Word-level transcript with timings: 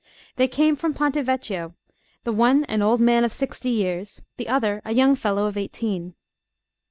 They 0.35 0.47
came 0.47 0.75
from 0.75 0.95
Ponte 0.95 1.17
Vecchio, 1.17 1.75
the 2.23 2.31
one 2.31 2.63
an 2.65 2.81
old 2.81 2.99
man 2.99 3.23
of 3.23 3.31
sixty 3.31 3.69
years, 3.69 4.19
the 4.37 4.47
other 4.49 4.81
a 4.83 4.93
young 4.95 5.13
fellow 5.13 5.45
of 5.45 5.57
eighteen. 5.57 6.15